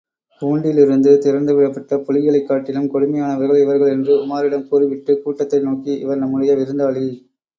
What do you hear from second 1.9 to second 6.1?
புலிகளைக் காட்டிலும் கொடுமையானவர்கள் இவர்கள் என்று உமாரிடம் கூறிவிட்டு, கூட்டத்தை நோக்கி,